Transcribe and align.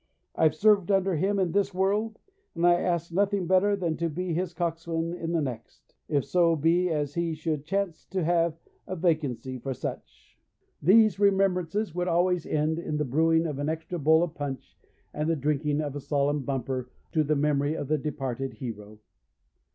I've 0.35 0.55
served 0.55 0.89
under 0.89 1.15
him 1.15 1.37
in 1.37 1.51
this 1.51 1.75
world, 1.75 2.17
and 2.55 2.65
I 2.65 2.81
ask 2.81 3.11
nothing 3.11 3.45
better 3.45 3.75
than 3.75 3.97
to 3.97 4.09
be 4.09 4.33
his 4.33 4.51
coxswain 4.51 5.13
in 5.13 5.31
the 5.31 5.43
next 5.43 5.93
if 6.07 6.25
so 6.25 6.55
be 6.55 6.89
as 6.89 7.13
he 7.13 7.35
should 7.35 7.65
chance 7.65 8.03
to 8.05 8.23
have 8.23 8.57
a 8.87 8.95
vacancy 8.95 9.59
for 9.59 9.75
such.' 9.75 10.39
These 10.81 11.19
remembrances 11.19 11.93
would 11.93 12.07
always 12.07 12.47
end 12.47 12.79
in 12.79 12.97
the 12.97 13.05
brewing 13.05 13.45
of 13.45 13.59
an 13.59 13.69
extra 13.69 13.99
bowl 13.99 14.23
of 14.23 14.33
punch, 14.33 14.75
and 15.13 15.29
the 15.29 15.35
drinking 15.35 15.81
of 15.81 15.95
a 15.95 16.01
solemn 16.01 16.39
bumper 16.41 16.89
to 17.11 17.23
the 17.23 17.35
memory 17.35 17.75
of 17.75 17.87
the 17.87 17.99
departed 17.99 18.53
hero. 18.53 18.97